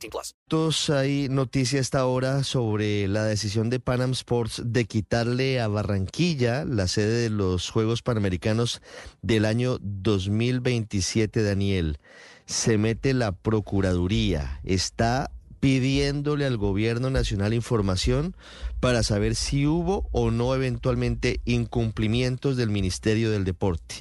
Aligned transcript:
18 0.00 0.10
plus. 0.10 0.34
Entonces, 0.46 0.90
hay 0.90 1.28
noticia 1.28 1.80
esta 1.80 2.06
hora 2.06 2.42
sobre 2.44 3.06
la 3.08 3.24
decisión 3.24 3.70
de 3.70 3.80
Panam 3.80 4.12
Sports 4.12 4.62
de 4.64 4.84
quitarle 4.86 5.60
a 5.60 5.68
Barranquilla 5.68 6.64
la 6.64 6.88
sede 6.88 7.22
de 7.22 7.30
los 7.30 7.70
Juegos 7.70 8.02
Panamericanos 8.02 8.80
del 9.22 9.44
año 9.44 9.78
2027, 9.80 11.42
Daniel. 11.42 11.98
Se 12.46 12.78
mete 12.78 13.14
la 13.14 13.32
Procuraduría, 13.32 14.60
está 14.64 15.30
pidiéndole 15.60 16.46
al 16.46 16.56
gobierno 16.56 17.10
nacional 17.10 17.52
información 17.52 18.34
para 18.80 19.02
saber 19.02 19.34
si 19.34 19.66
hubo 19.66 20.08
o 20.10 20.30
no 20.30 20.54
eventualmente 20.54 21.40
incumplimientos 21.44 22.56
del 22.56 22.70
Ministerio 22.70 23.30
del 23.30 23.44
Deporte. 23.44 23.96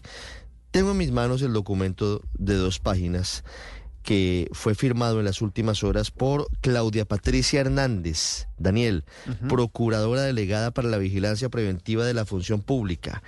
Tengo 0.72 0.92
en 0.92 0.98
mis 0.98 1.12
manos 1.12 1.42
el 1.42 1.52
documento 1.52 2.22
de 2.38 2.56
dos 2.56 2.80
páginas 2.80 3.44
que 4.04 4.50
fue 4.54 4.76
firmado 4.76 5.20
en 5.20 5.26
las 5.26 5.42
últimas 5.42 5.84
horas 5.84 6.12
por 6.12 6.48
Claudia 6.62 7.06
Patricia 7.06 7.62
Hernández, 7.62 8.48
Daniel, 8.58 9.06
procuradora 9.48 10.24
delegada 10.24 10.72
para 10.72 10.90
la 10.90 10.98
vigilancia 10.98 11.50
preventiva 11.50 12.06
de 12.06 12.14
la 12.14 12.26
función 12.26 12.62
pública, 12.62 13.22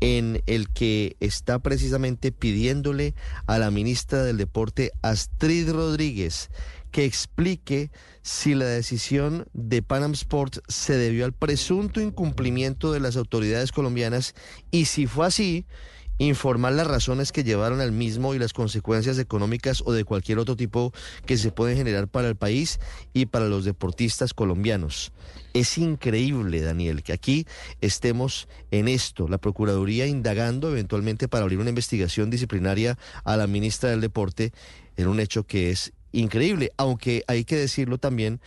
en 0.00 0.42
el 0.46 0.70
que 0.70 1.16
está 1.20 1.58
precisamente 1.58 2.32
pidiéndole 2.32 3.14
a 3.46 3.58
la 3.58 3.70
ministra 3.70 4.22
del 4.22 4.36
Deporte, 4.38 4.92
Astrid 5.02 5.70
Rodríguez, 5.70 6.50
que 6.90 7.04
explique 7.04 7.90
si 8.22 8.54
la 8.54 8.66
decisión 8.66 9.46
de 9.52 9.82
Panam 9.82 10.12
Sports 10.12 10.62
se 10.68 10.96
debió 10.96 11.24
al 11.24 11.32
presunto 11.32 12.00
incumplimiento 12.00 12.92
de 12.92 13.00
las 13.00 13.16
autoridades 13.16 13.72
colombianas 13.72 14.34
y 14.70 14.86
si 14.86 15.06
fue 15.06 15.26
así, 15.26 15.66
informar 16.20 16.74
las 16.74 16.86
razones 16.86 17.32
que 17.32 17.44
llevaron 17.44 17.80
al 17.80 17.92
mismo 17.92 18.34
y 18.34 18.38
las 18.38 18.52
consecuencias 18.52 19.18
económicas 19.18 19.82
o 19.86 19.92
de 19.92 20.04
cualquier 20.04 20.38
otro 20.38 20.54
tipo 20.54 20.92
que 21.24 21.38
se 21.38 21.50
pueden 21.50 21.78
generar 21.78 22.08
para 22.08 22.28
el 22.28 22.36
país 22.36 22.78
y 23.14 23.26
para 23.26 23.46
los 23.46 23.64
deportistas 23.64 24.34
colombianos. 24.34 25.12
Es 25.54 25.78
increíble, 25.78 26.60
Daniel, 26.60 27.02
que 27.02 27.14
aquí 27.14 27.46
estemos 27.80 28.48
en 28.70 28.86
esto, 28.86 29.28
la 29.28 29.38
Procuraduría 29.38 30.06
indagando 30.06 30.70
eventualmente 30.70 31.26
para 31.26 31.44
abrir 31.44 31.58
una 31.58 31.70
investigación 31.70 32.28
disciplinaria 32.28 32.98
a 33.24 33.38
la 33.38 33.46
ministra 33.46 33.88
del 33.88 34.02
Deporte 34.02 34.52
en 34.98 35.08
un 35.08 35.20
hecho 35.20 35.44
que 35.44 35.70
es 35.70 35.94
increíble, 36.12 36.70
aunque 36.76 37.24
hay 37.28 37.44
que 37.44 37.56
decirlo 37.56 37.96
también, 37.96 38.40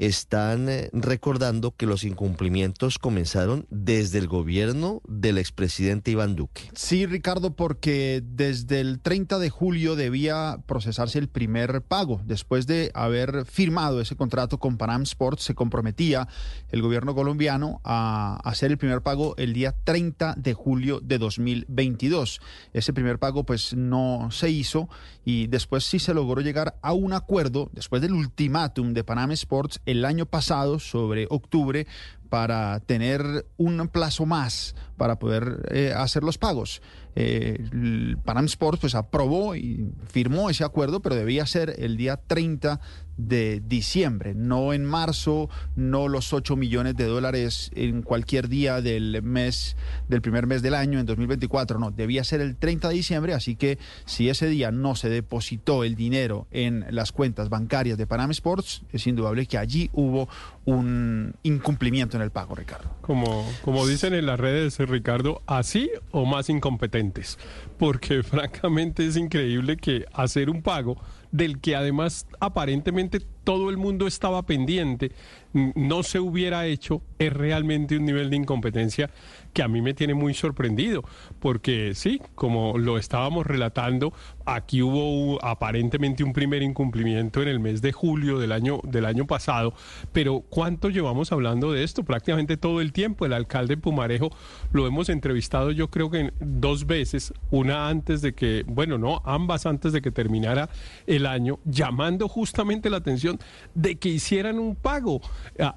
están 0.00 0.70
eh, 0.70 0.88
recordando 0.94 1.76
que 1.76 1.84
los 1.84 2.04
incumplimientos 2.04 2.98
comenzaron 2.98 3.66
desde 3.68 4.18
el 4.18 4.28
gobierno 4.28 5.02
del 5.06 5.36
expresidente 5.36 6.10
Iván 6.10 6.36
Duque. 6.36 6.62
Sí, 6.74 7.04
Ricardo, 7.04 7.54
porque 7.54 8.22
desde 8.24 8.80
el 8.80 9.00
30 9.00 9.38
de 9.38 9.50
julio 9.50 9.96
debía 9.96 10.58
procesarse 10.66 11.18
el 11.18 11.28
primer 11.28 11.82
pago. 11.82 12.22
Después 12.24 12.66
de 12.66 12.90
haber 12.94 13.44
firmado 13.44 14.00
ese 14.00 14.16
contrato 14.16 14.58
con 14.58 14.78
Panam 14.78 15.02
Sports, 15.02 15.44
se 15.44 15.54
comprometía 15.54 16.28
el 16.70 16.80
gobierno 16.80 17.14
colombiano 17.14 17.82
a 17.84 18.40
hacer 18.42 18.70
el 18.70 18.78
primer 18.78 19.02
pago 19.02 19.36
el 19.36 19.52
día 19.52 19.74
30 19.84 20.34
de 20.38 20.54
julio 20.54 21.00
de 21.00 21.18
2022. 21.18 22.40
Ese 22.72 22.94
primer 22.94 23.18
pago 23.18 23.44
pues 23.44 23.74
no 23.74 24.30
se 24.30 24.48
hizo 24.48 24.88
y 25.26 25.46
después 25.48 25.84
sí 25.84 25.98
se 25.98 26.14
logró 26.14 26.40
llegar 26.40 26.78
a 26.80 26.94
un 26.94 27.12
acuerdo, 27.12 27.68
después 27.72 28.00
del 28.00 28.14
ultimátum 28.14 28.94
de 28.94 29.04
Panam 29.04 29.32
Sports, 29.32 29.80
el 29.90 30.04
año 30.04 30.26
pasado, 30.26 30.78
sobre 30.78 31.26
octubre, 31.30 31.86
para 32.30 32.80
tener 32.80 33.46
un 33.56 33.88
plazo 33.88 34.24
más 34.24 34.74
para 34.96 35.18
poder 35.18 35.66
eh, 35.70 35.92
hacer 35.96 36.22
los 36.22 36.38
pagos. 36.38 36.80
Eh, 37.16 38.16
Panam 38.24 38.44
Sports 38.44 38.80
pues 38.80 38.94
aprobó 38.94 39.56
y 39.56 39.84
firmó 40.08 40.48
ese 40.48 40.62
acuerdo, 40.64 41.00
pero 41.00 41.16
debía 41.16 41.44
ser 41.44 41.74
el 41.78 41.96
día 41.96 42.16
30 42.16 42.80
de 43.16 43.62
diciembre, 43.66 44.34
no 44.34 44.72
en 44.72 44.84
marzo, 44.84 45.50
no 45.76 46.08
los 46.08 46.32
8 46.32 46.56
millones 46.56 46.96
de 46.96 47.04
dólares 47.04 47.70
en 47.74 48.02
cualquier 48.02 48.48
día 48.48 48.80
del 48.80 49.22
mes, 49.22 49.76
del 50.08 50.22
primer 50.22 50.46
mes 50.46 50.62
del 50.62 50.74
año 50.74 50.98
en 50.98 51.06
2024, 51.06 51.78
no, 51.78 51.90
debía 51.90 52.24
ser 52.24 52.40
el 52.40 52.56
30 52.56 52.88
de 52.88 52.94
diciembre, 52.94 53.34
así 53.34 53.56
que 53.56 53.78
si 54.06 54.28
ese 54.28 54.46
día 54.48 54.70
no 54.70 54.94
se 54.94 55.10
depositó 55.10 55.84
el 55.84 55.96
dinero 55.96 56.46
en 56.50 56.86
las 56.90 57.12
cuentas 57.12 57.50
bancarias 57.50 57.98
de 57.98 58.06
Panam 58.06 58.30
Sports, 58.30 58.82
es 58.92 59.06
indudable 59.06 59.46
que 59.46 59.58
allí 59.58 59.90
hubo 59.92 60.28
un 60.64 61.34
incumplimiento 61.42 62.16
el 62.22 62.30
pago, 62.30 62.54
Ricardo. 62.54 62.90
Como, 63.00 63.46
como 63.62 63.86
dicen 63.86 64.14
en 64.14 64.26
las 64.26 64.38
redes, 64.38 64.78
Ricardo, 64.78 65.42
así 65.46 65.90
o 66.10 66.24
más 66.24 66.48
incompetentes, 66.48 67.38
porque 67.78 68.22
francamente 68.24 69.06
es 69.06 69.16
increíble 69.16 69.76
que 69.76 70.06
hacer 70.12 70.50
un 70.50 70.62
pago 70.62 70.96
del 71.32 71.60
que 71.60 71.76
además 71.76 72.26
aparentemente 72.40 73.20
todo 73.50 73.68
el 73.68 73.78
mundo 73.78 74.06
estaba 74.06 74.42
pendiente, 74.44 75.10
no 75.52 76.04
se 76.04 76.20
hubiera 76.20 76.66
hecho, 76.66 77.02
es 77.18 77.32
realmente 77.32 77.96
un 77.96 78.04
nivel 78.04 78.30
de 78.30 78.36
incompetencia 78.36 79.10
que 79.52 79.64
a 79.64 79.66
mí 79.66 79.82
me 79.82 79.92
tiene 79.92 80.14
muy 80.14 80.34
sorprendido, 80.34 81.02
porque 81.40 81.92
sí, 81.96 82.22
como 82.36 82.78
lo 82.78 82.96
estábamos 82.96 83.44
relatando, 83.44 84.12
aquí 84.46 84.80
hubo 84.82 85.44
aparentemente 85.44 86.22
un 86.22 86.32
primer 86.32 86.62
incumplimiento 86.62 87.42
en 87.42 87.48
el 87.48 87.58
mes 87.58 87.82
de 87.82 87.90
julio 87.90 88.38
del 88.38 88.52
año, 88.52 88.78
del 88.84 89.04
año 89.04 89.26
pasado, 89.26 89.74
pero 90.12 90.44
¿cuánto 90.48 90.88
llevamos 90.88 91.32
hablando 91.32 91.72
de 91.72 91.82
esto? 91.82 92.04
Prácticamente 92.04 92.56
todo 92.56 92.80
el 92.80 92.92
tiempo. 92.92 93.26
El 93.26 93.32
alcalde 93.32 93.76
Pumarejo 93.76 94.30
lo 94.70 94.86
hemos 94.86 95.08
entrevistado 95.08 95.72
yo 95.72 95.90
creo 95.90 96.08
que 96.08 96.32
dos 96.38 96.86
veces, 96.86 97.34
una 97.50 97.88
antes 97.88 98.22
de 98.22 98.32
que, 98.32 98.62
bueno, 98.68 98.96
no, 98.96 99.20
ambas 99.24 99.66
antes 99.66 99.92
de 99.92 100.00
que 100.00 100.12
terminara 100.12 100.70
el 101.08 101.26
año, 101.26 101.58
llamando 101.64 102.28
justamente 102.28 102.90
la 102.90 102.98
atención 102.98 103.39
de 103.74 103.96
que 103.96 104.08
hicieran 104.08 104.58
un 104.58 104.76
pago. 104.76 105.20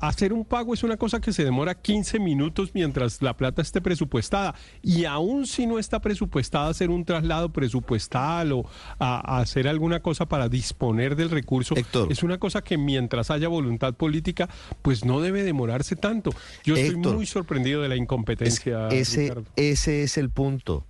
Hacer 0.01 0.33
un 0.33 0.45
pago 0.45 0.73
es 0.73 0.83
una 0.83 0.97
cosa 0.97 1.19
que 1.21 1.33
se 1.33 1.43
demora 1.43 1.75
15 1.75 2.19
minutos 2.19 2.71
mientras 2.73 3.21
la 3.21 3.35
plata 3.35 3.61
esté 3.61 3.81
presupuestada. 3.81 4.55
Y 4.81 5.05
aún 5.05 5.45
si 5.45 5.65
no 5.65 5.79
está 5.79 5.99
presupuestada 5.99 6.69
hacer 6.69 6.89
un 6.89 7.05
traslado 7.05 7.49
presupuestal 7.51 8.51
o 8.51 8.65
a, 8.99 9.39
hacer 9.39 9.67
alguna 9.67 10.01
cosa 10.01 10.27
para 10.27 10.49
disponer 10.49 11.15
del 11.15 11.29
recurso, 11.29 11.75
es 12.09 12.23
una 12.23 12.37
cosa 12.37 12.63
que 12.63 12.77
mientras 12.77 13.31
haya 13.31 13.47
voluntad 13.47 13.93
política, 13.93 14.49
pues 14.81 15.05
no 15.05 15.21
debe 15.21 15.43
demorarse 15.43 15.95
tanto. 15.95 16.31
Yo 16.63 16.75
estoy 16.75 17.13
muy 17.13 17.25
sorprendido 17.25 17.81
de 17.81 17.89
la 17.89 17.95
incompetencia. 17.95 18.89
ese, 18.89 19.33
ese 19.55 20.03
es 20.03 20.17
el 20.17 20.29
punto, 20.29 20.85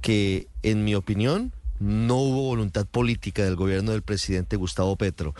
que 0.00 0.48
en 0.62 0.84
mi 0.84 0.94
opinión 0.94 1.52
no 1.80 2.16
hubo 2.16 2.42
voluntad 2.42 2.86
política 2.86 3.44
del 3.44 3.56
gobierno 3.56 3.92
del 3.92 4.02
presidente 4.02 4.56
Gustavo 4.56 4.96
Petro 4.96 5.34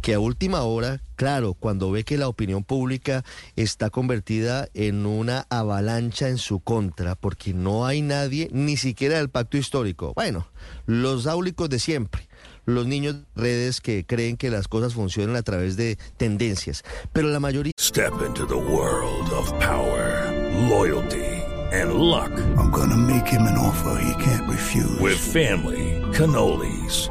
que 0.00 0.14
a 0.14 0.20
última 0.20 0.62
hora, 0.62 1.02
claro, 1.16 1.54
cuando 1.54 1.90
ve 1.90 2.04
que 2.04 2.18
la 2.18 2.28
opinión 2.28 2.64
pública 2.64 3.24
está 3.56 3.90
convertida 3.90 4.68
en 4.74 5.06
una 5.06 5.46
avalancha 5.50 6.28
en 6.28 6.38
su 6.38 6.60
contra, 6.60 7.14
porque 7.14 7.54
no 7.54 7.86
hay 7.86 8.02
nadie, 8.02 8.48
ni 8.52 8.76
siquiera 8.76 9.18
del 9.18 9.30
pacto 9.30 9.56
histórico. 9.56 10.12
Bueno, 10.14 10.46
los 10.86 11.26
áulicos 11.26 11.68
de 11.68 11.78
siempre, 11.78 12.28
los 12.64 12.86
niños 12.86 13.16
de 13.16 13.42
redes 13.42 13.80
que 13.80 14.04
creen 14.06 14.36
que 14.36 14.50
las 14.50 14.68
cosas 14.68 14.94
funcionan 14.94 15.36
a 15.36 15.42
través 15.42 15.76
de 15.76 15.98
tendencias, 16.16 16.82
pero 17.12 17.28
la 17.28 17.40
mayoría... 17.40 17.72
Step 17.78 18.12
into 18.26 18.46
the 18.46 18.54
world 18.54 19.30
of 19.32 19.50
power, 19.60 20.32
loyalty 20.68 21.26
and 21.72 21.94
luck. 21.94 22.32
I'm 22.56 22.70
gonna 22.70 22.96
make 22.96 23.26
him 23.26 23.42
an 23.42 23.56
offer 23.56 24.00
he 24.02 24.24
can't 24.24 24.48
refuse. 24.48 24.98
With 25.00 25.18
family. 25.18 26.00
cannolis, 26.12 27.09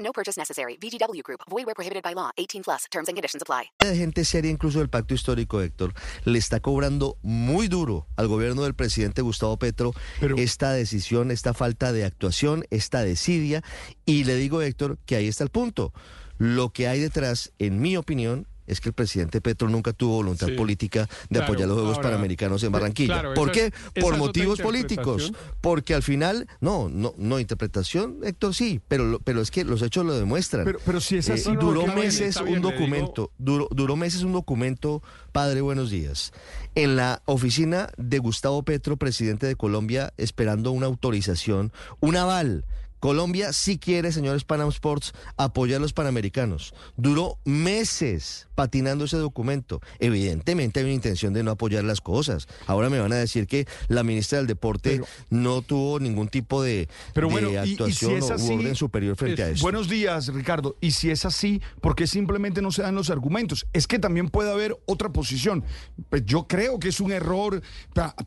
No 0.00 0.12
purchase 0.12 0.38
necessary. 0.40 0.76
VGW 0.80 1.22
Group. 1.22 1.40
Void 1.48 1.66
where 1.66 1.74
prohibited 1.74 2.02
by 2.02 2.14
law. 2.14 2.30
18 2.36 2.62
plus. 2.62 2.84
Terms 2.90 3.08
and 3.08 3.16
conditions 3.16 3.42
apply. 3.42 3.70
de 3.80 3.96
gente 3.96 4.24
seria, 4.24 4.50
incluso 4.50 4.78
del 4.78 4.88
pacto 4.88 5.14
histórico, 5.14 5.60
Héctor, 5.60 5.92
le 6.24 6.38
está 6.38 6.60
cobrando 6.60 7.16
muy 7.22 7.68
duro 7.68 8.06
al 8.16 8.28
gobierno 8.28 8.62
del 8.62 8.74
presidente 8.74 9.20
Gustavo 9.22 9.58
Petro 9.58 9.92
Pero- 10.18 10.36
esta 10.38 10.72
decisión, 10.72 11.30
esta 11.30 11.52
falta 11.54 11.92
de 11.92 12.04
actuación, 12.04 12.64
esta 12.70 13.02
desidia. 13.02 13.62
Y 14.06 14.24
le 14.24 14.36
digo, 14.36 14.62
Héctor, 14.62 14.98
que 15.06 15.16
ahí 15.16 15.28
está 15.28 15.44
el 15.44 15.50
punto. 15.50 15.92
Lo 16.38 16.70
que 16.70 16.88
hay 16.88 17.00
detrás, 17.00 17.52
en 17.58 17.80
mi 17.82 17.96
opinión, 17.98 18.46
es 18.70 18.80
que 18.80 18.88
el 18.90 18.92
presidente 18.94 19.40
Petro 19.40 19.68
nunca 19.68 19.92
tuvo 19.92 20.14
voluntad 20.16 20.46
Sí. 20.48 20.52
política 20.54 21.06
de 21.28 21.38
Claro, 21.38 21.44
apoyar 21.44 21.68
los 21.68 21.76
Juegos 21.78 21.96
ahora, 21.96 22.08
Panamericanos 22.10 22.62
en 22.62 22.68
eh, 22.68 22.72
Barranquilla. 22.72 23.14
claro, 23.20 23.34
¿Por 23.34 23.50
esa 23.50 23.70
qué? 23.70 24.00
Por 24.00 24.16
motivos 24.16 24.60
políticos. 24.60 25.32
Porque 25.60 25.94
al 25.94 26.02
final, 26.02 26.46
no, 26.60 26.88
no, 26.88 27.14
no, 27.18 27.38
interpretación, 27.40 28.18
Héctor, 28.22 28.54
sí, 28.54 28.80
pero, 28.88 29.20
pero 29.24 29.40
es 29.40 29.50
que 29.50 29.64
los 29.64 29.82
hechos 29.82 30.04
lo 30.06 30.14
demuestran. 30.14 30.64
Pero, 30.64 30.78
pero 30.84 31.00
si 31.00 31.16
es 31.18 31.28
Eh, 31.28 31.32
así, 31.34 31.50
no, 31.52 31.60
duró 31.60 31.82
bien, 31.84 31.94
meses 31.96 32.36
un 32.36 32.44
bien, 32.44 32.54
le 32.54 32.60
digo- 32.60 32.70
documento, 32.72 33.30
duró, 33.38 33.68
duró 33.70 33.96
meses 33.96 34.22
un 34.22 34.32
documento, 34.32 35.02
padre, 35.32 35.60
buenos 35.60 35.90
días, 35.90 36.32
en 36.74 36.96
la 36.96 37.22
oficina 37.26 37.88
de 37.96 38.18
Gustavo 38.18 38.62
Petro, 38.62 38.96
presidente 38.96 39.46
de 39.46 39.56
Colombia, 39.56 40.12
esperando 40.16 40.70
una 40.72 40.86
autorización, 40.86 41.72
un 42.00 42.16
aval. 42.16 42.64
Colombia 43.00 43.52
sí 43.52 43.78
quiere, 43.78 44.12
señores 44.12 44.44
Panam 44.44 44.68
Sports, 44.68 45.12
apoyar 45.36 45.78
a 45.78 45.80
los 45.80 45.92
panamericanos. 45.92 46.74
Duró 46.96 47.38
meses 47.44 48.46
patinando 48.54 49.06
ese 49.06 49.16
documento. 49.16 49.80
Evidentemente 49.98 50.80
hay 50.80 50.84
una 50.84 50.94
intención 50.94 51.32
de 51.32 51.42
no 51.42 51.50
apoyar 51.50 51.82
las 51.84 52.00
cosas. 52.00 52.46
Ahora 52.66 52.90
me 52.90 52.98
van 52.98 53.12
a 53.12 53.16
decir 53.16 53.46
que 53.46 53.66
la 53.88 54.02
ministra 54.04 54.38
del 54.38 54.46
Deporte 54.46 54.90
Pero- 54.90 55.06
no 55.30 55.62
tuvo 55.62 55.98
ningún 55.98 56.28
tipo 56.28 56.62
de, 56.62 56.88
Pero 57.14 57.28
de 57.28 57.32
bueno, 57.32 57.48
y- 57.50 57.52
y 57.52 57.64
si 57.66 57.72
actuación 57.72 58.12
es 58.18 58.30
o- 58.30 58.34
así, 58.34 58.52
orden 58.52 58.74
superior 58.74 59.16
frente 59.16 59.42
a 59.42 59.48
eso. 59.48 59.62
Buenos 59.62 59.88
días, 59.88 60.28
Ricardo. 60.28 60.76
Y 60.80 60.90
si 60.90 61.10
es 61.10 61.24
así, 61.24 61.62
¿por 61.80 61.94
qué 61.96 62.06
simplemente 62.06 62.60
no 62.60 62.70
se 62.70 62.82
dan 62.82 62.94
los 62.94 63.08
argumentos? 63.10 63.66
Es 63.72 63.86
que 63.86 63.98
también 63.98 64.28
puede 64.28 64.52
haber 64.52 64.76
otra 64.86 65.08
posición. 65.10 65.64
Pues 66.10 66.24
yo 66.26 66.46
creo 66.46 66.78
que 66.78 66.88
es 66.90 67.00
un 67.00 67.12
error, 67.12 67.62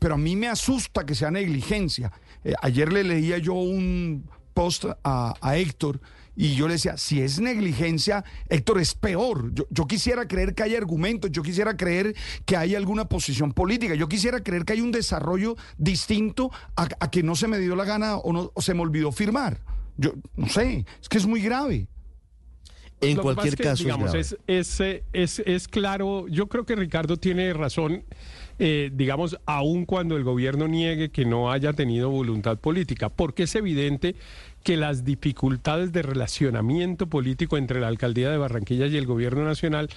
pero 0.00 0.14
a 0.14 0.18
mí 0.18 0.34
me 0.34 0.48
asusta 0.48 1.06
que 1.06 1.14
sea 1.14 1.30
negligencia. 1.30 2.10
Eh, 2.42 2.54
ayer 2.60 2.92
le 2.92 3.04
leía 3.04 3.38
yo 3.38 3.54
un 3.54 4.28
post 4.54 4.86
a, 5.02 5.34
a 5.40 5.56
Héctor 5.56 6.00
y 6.36 6.56
yo 6.56 6.66
le 6.66 6.74
decía, 6.74 6.96
si 6.96 7.20
es 7.20 7.38
negligencia, 7.40 8.24
Héctor, 8.48 8.80
es 8.80 8.94
peor. 8.94 9.52
Yo, 9.54 9.66
yo 9.70 9.86
quisiera 9.86 10.26
creer 10.26 10.54
que 10.54 10.64
hay 10.64 10.74
argumentos, 10.74 11.30
yo 11.30 11.42
quisiera 11.42 11.76
creer 11.76 12.14
que 12.44 12.56
hay 12.56 12.74
alguna 12.74 13.08
posición 13.08 13.52
política, 13.52 13.94
yo 13.94 14.08
quisiera 14.08 14.42
creer 14.42 14.64
que 14.64 14.72
hay 14.72 14.80
un 14.80 14.90
desarrollo 14.90 15.56
distinto 15.78 16.50
a, 16.76 16.88
a 16.98 17.10
que 17.10 17.22
no 17.22 17.36
se 17.36 17.46
me 17.46 17.58
dio 17.58 17.76
la 17.76 17.84
gana 17.84 18.16
o, 18.16 18.32
no, 18.32 18.50
o 18.52 18.62
se 18.62 18.74
me 18.74 18.80
olvidó 18.80 19.12
firmar. 19.12 19.60
Yo 19.96 20.14
no 20.36 20.48
sé, 20.48 20.84
es 21.00 21.08
que 21.08 21.18
es 21.18 21.26
muy 21.26 21.40
grave. 21.40 21.86
En 23.00 23.16
Lo 23.16 23.22
cualquier 23.22 23.56
que, 23.56 23.62
caso, 23.64 23.74
es 23.74 23.78
digamos, 23.80 24.14
es, 24.14 24.36
es, 24.46 24.80
es, 25.12 25.38
es 25.40 25.68
claro, 25.68 26.26
yo 26.28 26.48
creo 26.48 26.64
que 26.64 26.74
Ricardo 26.74 27.16
tiene 27.16 27.52
razón, 27.52 28.04
eh, 28.58 28.90
digamos, 28.92 29.38
aun 29.46 29.84
cuando 29.84 30.16
el 30.16 30.24
gobierno 30.24 30.68
niegue 30.68 31.10
que 31.10 31.24
no 31.24 31.50
haya 31.50 31.72
tenido 31.72 32.10
voluntad 32.10 32.58
política, 32.58 33.08
porque 33.08 33.44
es 33.44 33.54
evidente 33.54 34.14
que 34.64 34.76
las 34.78 35.04
dificultades 35.04 35.92
de 35.92 36.02
relacionamiento 36.02 37.06
político 37.06 37.58
entre 37.58 37.80
la 37.80 37.88
alcaldía 37.88 38.30
de 38.30 38.38
Barranquilla 38.38 38.86
y 38.86 38.96
el 38.96 39.06
gobierno 39.06 39.44
nacional 39.44 39.90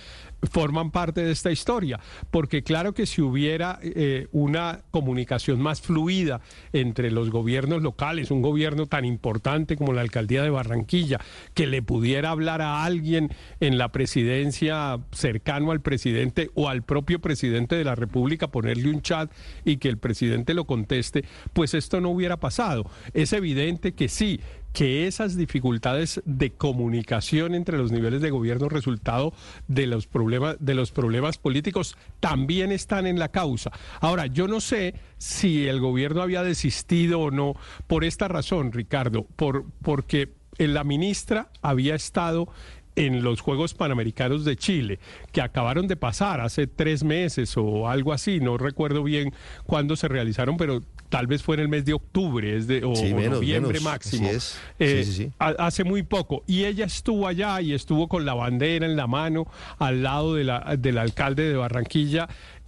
forman 0.52 0.92
parte 0.92 1.24
de 1.24 1.32
esta 1.32 1.52
historia, 1.52 2.00
porque 2.30 2.62
claro 2.62 2.94
que 2.94 3.06
si 3.06 3.22
hubiera 3.22 3.80
eh, 3.82 4.28
una 4.32 4.82
comunicación 4.92 5.60
más 5.62 5.82
fluida 5.82 6.42
entre 6.74 7.12
los 7.12 7.32
gobiernos 7.32 7.82
locales, 7.82 8.30
un 8.30 8.42
gobierno 8.42 8.86
tan 8.86 9.06
importante 9.06 9.78
como 9.78 9.94
la 9.94 10.02
alcaldía 10.02 10.44
de 10.44 10.50
Barranquilla, 10.50 11.20
que 11.54 11.66
le 11.66 11.82
pudiera 11.82 12.32
hablar 12.32 12.62
a 12.62 12.84
alguien 12.84 13.30
en 13.62 13.78
la 13.78 13.92
presidencia 13.92 15.00
cercano 15.12 15.72
al 15.72 15.82
presidente 15.82 16.52
o 16.56 16.68
al 16.68 16.84
propio 16.84 17.20
presidente 17.20 17.76
de 17.76 17.86
la 17.86 17.96
República, 17.96 18.50
ponerle 18.50 18.90
un 18.90 19.02
chat 19.02 19.32
y 19.64 19.78
que 19.78 19.88
el 19.88 19.98
presidente 19.98 20.54
lo 20.54 20.66
conteste, 20.66 21.24
pues 21.54 21.74
esto 21.74 22.02
no 22.02 22.10
hubiera 22.10 22.38
pasado. 22.38 22.92
Es 23.14 23.32
evidente 23.32 23.94
que 23.94 24.10
sí, 24.10 24.42
que 24.74 25.08
esas 25.08 25.36
dificultades 25.36 26.22
de 26.26 26.52
comunicación 26.52 27.56
entre 27.56 27.78
los 27.78 27.92
niveles 27.92 28.22
de 28.22 28.30
gobierno 28.30 28.70
resultado 28.70 29.34
de 29.68 29.88
los 29.88 30.08
problemas 30.08 30.58
de 30.60 30.76
los 30.76 30.92
problemas 30.92 31.38
políticos 31.38 31.98
también 32.20 32.72
están 32.72 33.08
en 33.08 33.20
la 33.20 33.30
causa. 33.30 33.72
Ahora, 34.00 34.28
yo 34.28 34.48
no 34.48 34.62
sé 34.62 34.94
si 35.18 35.68
el 35.68 35.80
gobierno 35.80 36.22
había 36.22 36.44
desistido 36.44 37.20
o 37.20 37.32
no 37.32 37.56
por 37.88 38.04
esta 38.04 38.28
razón, 38.28 38.72
Ricardo, 38.72 39.26
por 39.36 39.66
porque 39.82 40.34
la 40.58 40.84
ministra 40.84 41.50
había 41.62 41.96
estado 41.96 42.50
en 42.98 43.24
los 43.24 43.40
Juegos 43.42 43.74
Panamericanos 43.74 44.44
de 44.44 44.58
Chile, 44.58 45.00
que 45.32 45.42
acabaron 45.42 45.88
de 45.88 45.96
pasar 45.96 46.42
hace 46.42 46.68
tres 46.68 47.04
meses 47.04 47.56
o 47.56 47.88
algo 47.88 48.12
así, 48.12 48.40
no 48.40 48.58
recuerdo 48.58 49.04
bien 49.04 49.34
cuándo 49.66 49.96
se 49.96 50.08
realizaron, 50.08 50.58
pero 50.58 50.82
tal 51.10 51.26
vez 51.28 51.42
fue 51.44 51.56
en 51.56 51.62
el 51.62 51.70
mes 51.70 51.86
de 51.86 51.94
octubre 51.94 52.58
es 52.58 52.68
de, 52.68 52.84
o, 52.84 52.94
Sí, 52.96 53.14
o 53.14 53.16
menos, 53.16 53.36
noviembre 53.36 53.74
menos, 53.80 53.84
máximo. 53.84 54.28
es. 54.30 54.60
Eh, 54.80 55.04
Sí, 55.06 55.12
sí, 55.12 55.24
sí. 55.26 55.32
ha- 55.40 55.56
hace 55.60 55.84
muy 55.86 56.04
poco. 56.04 56.44
Y 56.48 56.66
ella 56.66 56.86
estuvo 56.86 57.28
allá 57.28 57.62
y 57.62 57.74
estuvo 57.74 58.08
con 58.10 58.26
la 58.26 58.34
bandera 58.34 58.86
en 58.86 58.96
la 58.98 59.08
mano 59.08 59.46
al 59.80 60.04
lado 60.04 60.36
de 60.36 60.44
la, 60.44 60.76
del 60.78 60.98
alcalde 60.98 61.48
de 61.48 61.56
Barranquilla. 61.56 62.28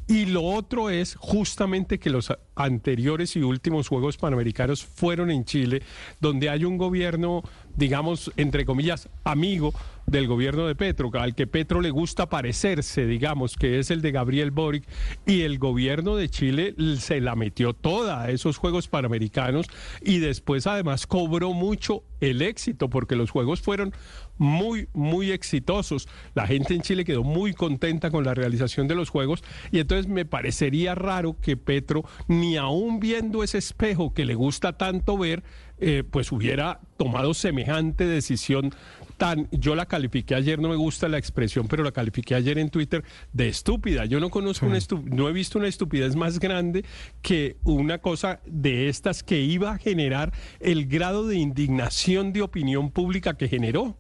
Y 0.10 0.26
lo 0.26 0.42
otro 0.42 0.90
es 0.90 1.14
justamente 1.14 2.00
que 2.00 2.10
los 2.10 2.34
anteriores 2.56 3.36
y 3.36 3.44
últimos 3.44 3.88
Juegos 3.88 4.18
Panamericanos 4.18 4.84
fueron 4.84 5.30
en 5.30 5.46
Chile, 5.46 5.84
donde 6.20 6.50
hay 6.50 6.66
un 6.66 6.80
gobierno, 6.80 7.44
digamos, 7.76 8.32
entre 8.36 8.66
comillas, 8.66 9.08
amigo 9.24 9.72
del 10.08 10.28
gobierno 10.28 10.66
de 10.66 10.74
Petro, 10.74 11.12
al 11.14 11.36
que 11.36 11.46
Petro 11.46 11.80
le 11.80 11.92
gusta 11.92 12.28
parecerse, 12.28 13.06
digamos, 13.06 13.56
que 13.56 13.78
es 13.78 13.92
el 13.92 14.02
de 14.02 14.12
Gabriel 14.12 14.50
Boric, 14.50 14.84
y 15.28 15.42
el 15.42 15.60
gobierno 15.60 16.16
de 16.16 16.28
Chile 16.28 16.74
se 16.98 17.22
la 17.22 17.36
metió 17.36 17.74
toda 17.74 18.24
a 18.24 18.32
esos 18.32 18.58
Juegos 18.58 18.88
Panamericanos 18.88 19.68
y 20.02 20.18
después 20.18 20.66
además 20.66 21.06
cobró 21.06 21.54
mucho 21.54 22.04
el 22.20 22.42
éxito, 22.42 22.90
porque 22.90 23.16
los 23.16 23.30
Juegos 23.30 23.62
fueron 23.62 23.94
muy, 24.40 24.88
muy 24.94 25.30
exitosos. 25.32 26.08
La 26.34 26.48
gente 26.48 26.74
en 26.74 26.82
Chile 26.82 27.06
quedó 27.06 27.24
muy 27.24 27.54
contenta 27.54 28.10
con 28.10 28.24
la 28.24 28.34
realización 28.34 28.88
de 28.88 28.96
los 28.96 29.10
Juegos 29.10 29.44
y 29.72 29.78
entonces 29.80 30.08
me 30.08 30.26
parecería 30.26 30.96
raro 30.96 31.36
que 31.40 31.56
Petro, 31.58 32.04
ni 32.28 32.58
aún 32.58 33.00
viendo 33.00 33.44
ese 33.44 33.60
espejo 33.60 34.14
que 34.16 34.26
le 34.26 34.34
gusta 34.34 34.78
tanto 34.78 35.18
ver, 35.18 35.44
eh, 35.82 36.04
pues 36.10 36.32
hubiera 36.32 36.80
tomado 36.98 37.34
semejante 37.34 38.06
decisión 38.06 38.72
tan, 39.18 39.48
yo 39.52 39.76
la 39.76 39.86
califiqué 39.86 40.34
ayer, 40.36 40.60
no 40.60 40.70
me 40.70 40.76
gusta 40.78 41.10
la 41.10 41.18
expresión, 41.18 41.68
pero 41.68 41.84
la 41.84 41.92
califiqué 41.92 42.36
ayer 42.36 42.58
en 42.58 42.70
Twitter 42.70 43.04
de 43.34 43.50
estúpida. 43.50 44.06
Yo 44.06 44.20
no 44.22 44.30
conozco 44.30 44.66
una 44.66 44.78
estu- 44.78 45.04
no 45.04 45.28
he 45.28 45.34
visto 45.34 45.60
una 45.60 45.68
estupidez 45.68 46.16
más 46.16 46.40
grande 46.40 46.86
que 47.22 47.58
una 47.64 47.98
cosa 47.98 48.40
de 48.46 48.88
estas 48.88 49.22
que 49.24 49.42
iba 49.42 49.72
a 49.74 49.78
generar 49.78 50.32
el 50.62 50.86
grado 50.88 51.28
de 51.28 51.36
indignación 51.38 52.32
de 52.32 52.42
opinión 52.42 52.92
pública 52.92 53.36
que 53.36 53.50
generó. 53.50 53.98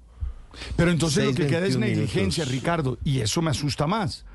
Pero 0.76 0.92
entonces 0.92 1.26
lo 1.26 1.34
que 1.34 1.48
queda 1.48 1.66
es 1.66 1.76
6:21 1.76 1.80
negligencia, 1.80 2.44
minutos. 2.46 2.62
Ricardo, 2.62 2.98
y 3.04 3.20
eso 3.20 3.42
me 3.42 3.52
asusta 3.52 3.88
más. 3.88 4.26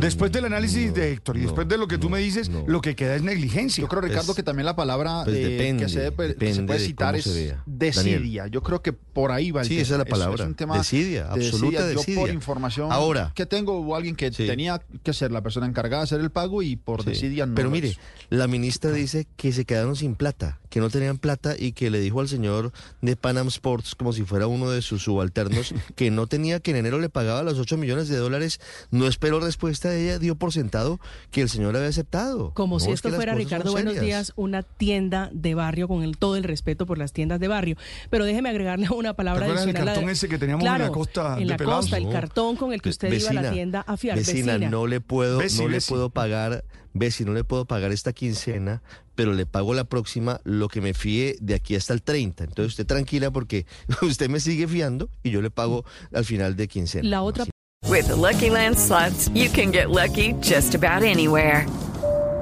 después 0.00 0.30
del 0.32 0.44
análisis 0.46 0.88
no, 0.88 0.92
de 0.94 1.12
Héctor 1.12 1.36
y 1.36 1.40
no, 1.40 1.46
después 1.46 1.68
de 1.68 1.76
lo 1.76 1.88
que 1.88 1.98
tú 1.98 2.08
no, 2.08 2.16
me 2.16 2.20
dices, 2.22 2.48
no. 2.48 2.64
lo 2.66 2.80
que 2.80 2.94
queda 2.94 3.16
es 3.16 3.22
negligencia. 3.22 3.82
Yo 3.82 3.88
creo, 3.88 4.00
Ricardo, 4.00 4.26
Pues- 4.26 4.36
que 4.36 4.42
también 4.42 4.64
la 4.64 4.76
palabra 4.76 5.22
pues 5.24 5.36
eh, 5.36 5.48
depende, 5.48 5.84
que, 5.84 5.88
se, 5.90 6.00
debe- 6.10 6.34
que 6.34 6.46
se 6.54 6.62
depende 6.62 6.62
puede 6.66 6.78
de 6.80 6.86
citar 6.86 7.16
es 7.16 7.54
desidia. 7.66 8.46
Yo 8.46 8.62
creo 8.62 8.82
que 8.82 8.92
por 8.92 9.32
ahí 9.32 9.50
va 9.50 9.62
el 9.62 9.66
Sí, 9.66 9.74
tema. 9.74 9.82
esa 9.82 9.94
es 9.94 9.98
la 9.98 10.04
Es- 10.04 10.10
palabra. 10.10 10.44
un 10.46 10.54
tema 10.54 10.78
Desidia, 10.78 11.24
de 11.24 11.44
absoluta 11.44 11.78
Yo 11.88 11.94
por 11.96 12.06
desidia. 12.06 12.32
información 12.32 12.92
Ahora. 12.92 13.32
que 13.34 13.46
tengo 13.46 13.78
o 13.80 13.94
alguien 13.96 14.14
que 14.16 14.32
Sí. 14.32 14.46
tenía 14.46 14.80
que 15.02 15.12
ser 15.12 15.32
la 15.32 15.42
persona 15.42 15.66
encargada 15.66 16.02
de 16.02 16.04
hacer 16.04 16.20
el 16.20 16.30
pago 16.30 16.62
y 16.62 16.76
por 16.76 17.02
Sí. 17.02 17.10
desidia 17.10 17.46
no 17.46 17.54
Pero 17.54 17.70
mire, 17.70 17.96
la 18.30 18.46
ministra 18.46 18.90
dice 18.92 19.26
que 19.36 19.52
se 19.52 19.64
quedaron 19.64 19.96
sin 19.96 20.14
plata, 20.14 20.58
que 20.70 20.80
no 20.80 20.88
tenían 20.88 21.18
plata 21.18 21.54
y 21.58 21.72
que 21.72 21.90
le 21.90 22.00
dijo 22.00 22.20
al 22.20 22.28
señor 22.28 22.72
de 23.02 23.16
Panam 23.16 23.48
Sports, 23.48 23.94
como 23.94 24.12
si 24.14 24.22
fuera 24.24 24.46
uno 24.46 24.70
de 24.70 24.80
sus 24.80 25.02
subalternos, 25.02 25.74
que 25.96 26.10
no 26.10 26.26
tenía, 26.26 26.60
que 26.60 26.70
en 26.70 26.78
enero 26.78 26.98
le 27.00 27.08
pagaba 27.10 27.42
los 27.42 27.58
8 27.58 27.76
millones 27.76 28.08
de 28.08 28.16
dólares. 28.16 28.60
No 28.90 29.06
esperó 29.06 29.40
respuesta 29.40 29.90
de 29.90 30.04
ella, 30.04 30.18
dio 30.18 30.36
por 30.36 30.52
sentado 30.52 30.98
que 31.30 31.42
el 31.42 31.48
señor 31.50 31.76
había 31.76 31.88
aceptado. 31.88 32.52
Como 32.54 32.76
No, 32.76 32.80
si 32.80 32.88
es 32.90 32.94
esto 32.94 33.10
que 33.10 33.16
fuera, 33.16 33.34
Ricardo, 33.34 33.72
buenos 33.72 34.00
días, 34.00 34.32
una 34.36 34.62
tienda 34.62 35.28
de 35.32 35.54
barrio, 35.54 35.88
con 35.88 36.02
el, 36.02 36.16
todo 36.16 36.36
el 36.36 36.44
respeto 36.44 36.86
por 36.86 36.96
las 36.98 37.12
tiendas 37.12 37.40
de 37.40 37.48
barrio. 37.48 37.76
Pero 38.08 38.24
déjeme 38.24 38.48
agregarle 38.48 38.88
una 38.94 39.12
palabra 39.14 39.40
¿Te 39.40 39.44
acuerdas 39.52 39.66
del 39.66 39.74
adicional. 39.76 39.88
a- 39.88 39.94
cartón 39.94 40.10
ese 40.10 40.28
que 40.28 40.38
teníamos 40.38 40.64
en 40.64 40.78
la 40.78 40.88
costa 40.90 41.32
En 41.34 41.40
de 41.40 41.44
la 41.46 41.56
costa, 41.58 41.96
el 41.96 42.04
No. 42.04 42.10
cartón 42.10 42.56
con 42.56 42.72
el 42.72 42.80
que 42.80 42.88
usted 42.90 43.12
iba 43.12 43.30
a 43.30 43.32
la 43.32 43.50
tienda 43.50 43.80
a 43.80 43.96
fiar. 43.96 44.16
Vecina, 44.16 44.52
Vecina, 44.54 44.70
no 44.70 44.86
le 44.86 45.00
puedo, 45.00 45.40
no 45.40 45.68
le 45.68 45.80
puedo 45.80 46.10
pagar, 46.10 46.64
Besi, 46.92 47.24
no 47.24 47.32
le 47.32 47.42
puedo 47.44 47.64
pagar 47.64 47.90
esta 47.92 48.12
quincena, 48.12 48.82
pero 49.20 49.34
le 49.34 49.44
pago 49.44 49.74
la 49.74 49.84
próxima 49.84 50.40
lo 50.44 50.68
que 50.68 50.80
me 50.80 50.94
fíe 50.94 51.36
de 51.42 51.54
aquí 51.54 51.76
hasta 51.76 51.92
el 51.92 52.00
30. 52.00 52.44
Entonces 52.44 52.72
usted 52.72 52.86
tranquila 52.86 53.30
porque 53.30 53.66
usted 54.00 54.30
me 54.30 54.40
sigue 54.40 54.66
fiando 54.66 55.10
y 55.22 55.28
yo 55.28 55.42
le 55.42 55.50
pago 55.50 55.84
al 56.10 56.24
final 56.24 56.56
de 56.56 56.66
quincena. 56.68 57.06
La 57.06 57.20
otra. 57.20 57.44
With 57.86 58.06
the 58.06 58.16
Lucky 58.16 58.48
Land 58.48 58.78
slots, 58.78 59.28
you 59.34 59.50
can 59.50 59.72
get 59.72 59.90
lucky 59.90 60.32
just 60.40 60.74
about 60.74 61.02
anywhere. 61.02 61.66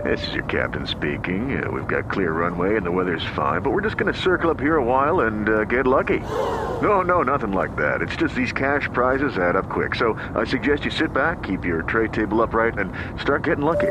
This 0.05 0.25
is 0.29 0.35
your 0.35 0.45
captain 0.45 0.87
speaking. 0.87 1.61
Uh, 1.61 1.69
we've 1.69 1.89
got 1.89 2.09
clear 2.09 2.31
runway 2.31 2.77
and 2.77 2.87
the 2.87 2.93
weather's 2.93 3.27
fine, 3.35 3.63
but 3.63 3.73
we're 3.73 3.83
just 3.83 3.97
going 3.97 4.15
to 4.15 4.21
circle 4.21 4.49
up 4.49 4.61
here 4.61 4.77
a 4.77 4.85
while 4.85 5.27
and 5.27 5.49
uh, 5.49 5.65
get 5.65 5.85
lucky. 5.85 6.21
No, 6.81 7.03
no, 7.03 7.25
nothing 7.25 7.51
like 7.51 7.75
that. 7.75 8.03
It's 8.03 8.15
just 8.15 8.37
these 8.37 8.53
cash 8.53 8.89
prizes 8.93 9.37
add 9.37 9.57
up 9.57 9.69
quick. 9.69 9.97
So 9.97 10.15
I 10.37 10.45
suggest 10.45 10.85
you 10.85 10.93
sit 10.93 11.13
back, 11.13 11.43
keep 11.43 11.65
your 11.65 11.83
tray 11.83 12.07
table 12.07 12.41
upright, 12.41 12.79
and 12.79 12.93
start 13.21 13.43
getting 13.43 13.65
lucky. 13.65 13.91